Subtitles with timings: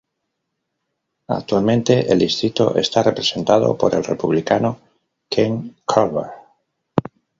[1.27, 4.79] Actualmente el distrito está representado por el Republicano
[5.29, 6.31] Ken Calvert.